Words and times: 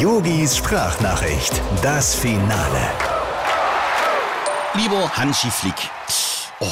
Yogis 0.00 0.56
Sprachnachricht, 0.56 1.60
das 1.82 2.14
Finale. 2.14 2.88
Lieber 4.74 5.10
Hansi 5.14 5.50
Flick, 5.50 5.74
oh, 6.60 6.66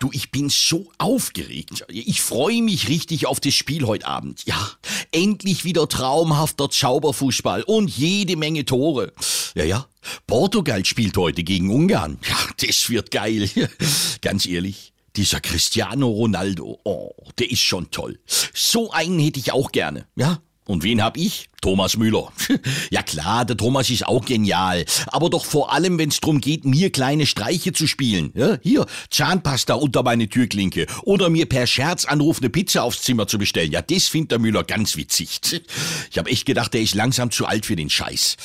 du, 0.00 0.10
ich 0.12 0.32
bin 0.32 0.48
so 0.48 0.90
aufgeregt. 0.98 1.84
Ich 1.88 2.22
freue 2.22 2.60
mich 2.60 2.88
richtig 2.88 3.26
auf 3.26 3.38
das 3.38 3.54
Spiel 3.54 3.86
heute 3.86 4.08
Abend. 4.08 4.44
Ja, 4.46 4.68
endlich 5.12 5.62
wieder 5.64 5.88
traumhafter 5.88 6.70
Zauberfußball 6.70 7.62
und 7.62 7.88
jede 7.88 8.36
Menge 8.36 8.64
Tore. 8.64 9.12
Ja, 9.54 9.62
ja, 9.62 9.86
Portugal 10.26 10.84
spielt 10.84 11.16
heute 11.16 11.44
gegen 11.44 11.70
Ungarn. 11.70 12.18
Ja, 12.28 12.66
das 12.66 12.90
wird 12.90 13.12
geil. 13.12 13.48
Ganz 14.22 14.44
ehrlich. 14.44 14.92
Dieser 15.14 15.40
Cristiano 15.40 16.08
Ronaldo, 16.08 16.80
oh, 16.82 17.12
der 17.38 17.48
ist 17.48 17.60
schon 17.60 17.92
toll. 17.92 18.18
So 18.52 18.90
einen 18.90 19.20
hätte 19.20 19.38
ich 19.38 19.52
auch 19.52 19.70
gerne, 19.70 20.08
ja? 20.16 20.42
Und 20.72 20.84
wen 20.84 21.02
hab 21.02 21.18
ich? 21.18 21.50
Thomas 21.60 21.98
Müller. 21.98 22.32
ja 22.90 23.02
klar, 23.02 23.44
der 23.44 23.58
Thomas 23.58 23.90
ist 23.90 24.06
auch 24.06 24.24
genial. 24.24 24.86
Aber 25.08 25.28
doch 25.28 25.44
vor 25.44 25.70
allem, 25.70 25.98
wenn's 25.98 26.18
drum 26.18 26.40
geht, 26.40 26.64
mir 26.64 26.90
kleine 26.90 27.26
Streiche 27.26 27.74
zu 27.74 27.86
spielen. 27.86 28.32
Ja, 28.34 28.56
hier, 28.62 28.86
Zahnpasta 29.10 29.74
unter 29.74 30.02
meine 30.02 30.30
Türklinke. 30.30 30.86
Oder 31.02 31.28
mir 31.28 31.44
per 31.44 31.66
Scherz 31.66 32.06
anrufende 32.06 32.48
Pizza 32.48 32.84
aufs 32.84 33.02
Zimmer 33.02 33.26
zu 33.26 33.36
bestellen. 33.36 33.70
Ja, 33.70 33.82
das 33.82 34.08
findet 34.08 34.30
der 34.30 34.38
Müller 34.38 34.64
ganz 34.64 34.96
witzig. 34.96 35.40
Ich 36.10 36.18
hab 36.18 36.28
echt 36.28 36.46
gedacht, 36.46 36.74
der 36.74 36.82
ist 36.82 36.94
langsam 36.94 37.30
zu 37.30 37.46
alt 37.46 37.64
für 37.64 37.76
den 37.76 37.88
Scheiß. 37.88 38.36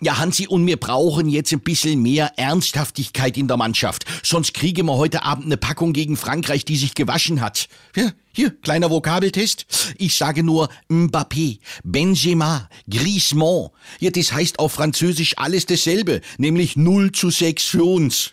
Ja, 0.00 0.18
Hansi, 0.18 0.46
und 0.46 0.66
wir 0.66 0.76
brauchen 0.76 1.28
jetzt 1.28 1.52
ein 1.52 1.60
bisschen 1.60 2.02
mehr 2.02 2.32
Ernsthaftigkeit 2.36 3.36
in 3.36 3.48
der 3.48 3.56
Mannschaft. 3.56 4.04
Sonst 4.22 4.54
kriegen 4.54 4.86
wir 4.86 4.96
heute 4.96 5.24
Abend 5.24 5.46
eine 5.46 5.56
Packung 5.56 5.92
gegen 5.92 6.16
Frankreich, 6.16 6.64
die 6.64 6.76
sich 6.76 6.94
gewaschen 6.94 7.40
hat. 7.40 7.68
Ja, 7.94 8.10
hier, 8.34 8.50
kleiner 8.50 8.90
Vokabeltest. 8.90 9.66
Ich 9.98 10.16
sage 10.16 10.42
nur 10.42 10.70
Mbappé, 10.88 11.58
Benzema, 11.84 12.68
Griezmann. 12.88 13.68
Ja, 14.00 14.10
das 14.10 14.32
heißt 14.32 14.58
auf 14.58 14.72
Französisch 14.72 15.34
alles 15.36 15.66
dasselbe, 15.66 16.22
nämlich 16.38 16.76
0 16.76 17.12
zu 17.12 17.30
6 17.30 17.64
für 17.64 17.84
uns. 17.84 18.32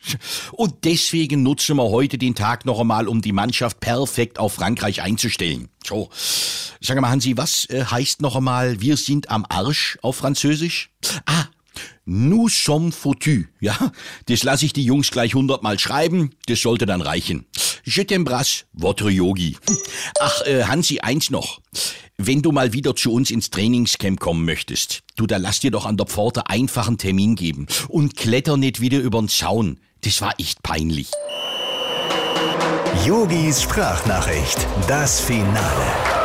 Und 0.54 0.86
deswegen 0.86 1.44
nutzen 1.44 1.76
wir 1.76 1.90
heute 1.90 2.18
den 2.18 2.36
Tag 2.36 2.66
noch 2.66 2.80
einmal, 2.80 3.08
um 3.08 3.22
die 3.22 3.34
Mannschaft 3.34 3.82
perfekt 3.82 4.40
auf 4.40 4.54
Frankreich 4.54 5.02
einzustellen. 5.02 5.68
So, 5.86 6.10
sag 6.80 7.00
mal, 7.02 7.10
Hansi, 7.10 7.36
was 7.36 7.66
äh, 7.66 7.84
heißt 7.84 8.22
noch 8.22 8.36
einmal, 8.36 8.80
wir 8.80 8.96
sind 8.96 9.30
am 9.30 9.46
Arsch 9.50 9.98
auf 10.02 10.18
Französisch? 10.18 10.92
Ah, 11.26 11.46
Nous 12.12 12.50
sommes 12.50 12.96
foutus. 12.96 13.46
Ja, 13.60 13.92
das 14.26 14.42
lasse 14.42 14.66
ich 14.66 14.74
die 14.74 14.84
Jungs 14.84 15.12
gleich 15.12 15.36
hundertmal 15.36 15.78
schreiben. 15.78 16.32
Das 16.48 16.60
sollte 16.60 16.88
dann 16.88 17.02
reichen. 17.02 17.46
Je 17.90 18.04
t'embrasse, 18.04 18.66
votre 18.76 19.10
Yogi. 19.10 19.58
Ach, 20.20 20.44
äh, 20.46 20.66
Hansi, 20.66 21.00
eins 21.00 21.32
noch. 21.32 21.60
Wenn 22.20 22.44
du 22.44 22.52
mal 22.52 22.72
wieder 22.72 22.96
zu 22.96 23.12
uns 23.12 23.32
ins 23.32 23.50
Trainingscamp 23.50 24.20
kommen 24.20 24.46
möchtest, 24.46 25.02
du, 25.16 25.26
da 25.26 25.38
lass 25.38 25.60
dir 25.60 25.72
doch 25.72 25.88
an 25.88 25.98
der 25.98 26.06
Pforte 26.06 26.48
einfach 26.52 26.88
einen 26.88 27.00
Termin 27.00 27.34
geben 27.34 27.66
und 27.88 28.16
kletter 28.16 28.58
nicht 28.58 28.80
wieder 28.80 29.00
übern 29.00 29.28
Zaun. 29.28 29.80
Das 30.02 30.22
war 30.22 30.34
echt 30.38 30.62
peinlich. 30.62 31.10
Yogis 33.08 33.64
Sprachnachricht, 33.64 34.68
das 34.88 35.20
Finale. 35.20 36.19